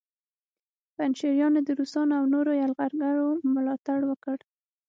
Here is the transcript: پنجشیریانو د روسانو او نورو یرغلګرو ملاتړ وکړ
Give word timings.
پنجشیریانو 0.95 1.59
د 1.63 1.69
روسانو 1.79 2.13
او 2.19 2.25
نورو 2.33 2.51
یرغلګرو 2.61 3.27
ملاتړ 3.55 3.99
وکړ 4.07 4.37